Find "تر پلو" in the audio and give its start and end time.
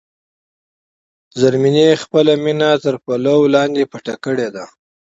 2.83-3.37